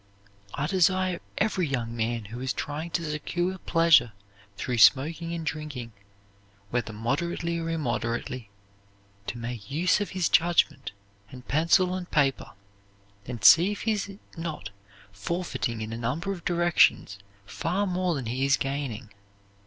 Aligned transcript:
I 0.55 0.65
desire 0.65 1.21
every 1.37 1.67
young 1.67 1.95
man 1.95 2.25
who 2.33 2.41
is 2.41 2.53
trying 2.53 2.89
to 2.89 3.03
secure 3.05 3.59
pleasure 3.59 4.13
through 4.57 4.79
smoking 4.79 5.31
and 5.31 5.45
drinking, 5.45 5.91
whether 6.71 6.91
moderately 6.91 7.59
or 7.59 7.69
immoderately, 7.69 8.49
to 9.27 9.37
make 9.37 9.69
use 9.69 10.01
of 10.01 10.09
his 10.17 10.27
judgment, 10.27 10.91
and 11.29 11.47
pencil 11.47 11.93
and 11.93 12.09
paper, 12.09 12.53
and 13.27 13.43
see 13.45 13.71
if 13.73 13.81
he 13.83 13.91
is 13.91 14.17
not 14.35 14.71
forfeiting 15.11 15.81
in 15.81 15.93
a 15.93 15.97
number 15.99 16.31
of 16.31 16.45
directions 16.45 17.19
far 17.45 17.85
more 17.85 18.15
than 18.15 18.25
he 18.25 18.43
is 18.43 18.57
gaining." 18.57 19.11